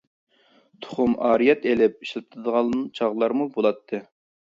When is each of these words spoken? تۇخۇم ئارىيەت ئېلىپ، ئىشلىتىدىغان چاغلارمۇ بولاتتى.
تۇخۇم 0.85 1.11
ئارىيەت 1.27 1.67
ئېلىپ، 1.71 1.99
ئىشلىتىدىغان 2.05 2.73
چاغلارمۇ 3.01 3.47
بولاتتى. 3.59 4.01